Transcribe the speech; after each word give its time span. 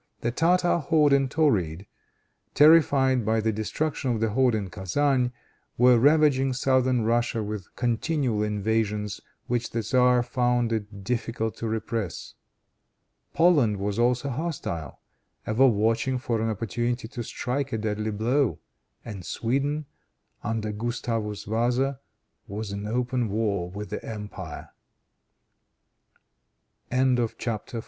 The 0.21 0.31
Tartar 0.31 0.79
horde 0.79 1.13
in 1.13 1.29
Tauride 1.29 1.85
terrified 2.55 3.23
by 3.23 3.39
the 3.39 3.51
destruction 3.51 4.09
of 4.09 4.19
the 4.19 4.31
horde 4.31 4.55
in 4.55 4.71
Kezan, 4.71 5.31
were 5.77 5.99
ravaging 5.99 6.53
southern 6.53 7.03
Russia 7.03 7.43
with 7.43 7.67
continual 7.75 8.41
invasions 8.41 9.21
which 9.45 9.69
the 9.69 9.81
tzar 9.83 10.23
found 10.23 10.73
it 10.73 11.03
difficult 11.03 11.55
to 11.57 11.67
repress. 11.67 12.33
Poland 13.35 13.77
was 13.77 13.99
also 13.99 14.29
hostile, 14.29 14.99
ever 15.45 15.67
watching 15.67 16.17
for 16.17 16.41
an 16.41 16.49
opportunity 16.49 17.07
to 17.07 17.21
strike 17.21 17.71
a 17.71 17.77
deadly 17.77 18.09
blow, 18.09 18.57
and 19.05 19.23
Sweden, 19.23 19.85
under 20.43 20.71
Gustavus 20.71 21.43
Vasa, 21.43 21.99
was 22.47 22.71
in 22.71 22.87
open 22.87 23.29
war 23.29 23.69
with 23.69 23.91
the 23.91 24.03
empire. 24.03 24.71
CHAPTER 26.89 26.89
XV. 26.89 26.89
THE 26.89 26.97
ABDICATION 27.13 27.23
OF 27.63 27.69
IVAN 27.69 27.75
IV. 27.75 27.75